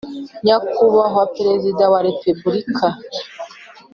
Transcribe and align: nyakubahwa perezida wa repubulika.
nyakubahwa 0.45 1.23
perezida 1.35 1.83
wa 1.93 1.99
repubulika. 2.07 2.87